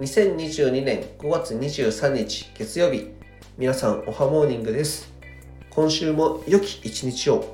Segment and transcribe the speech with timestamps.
[0.00, 3.08] 2022年5月23日月曜日。
[3.58, 5.12] 皆さんおはモーニングです。
[5.68, 7.44] 今週も良き一日を。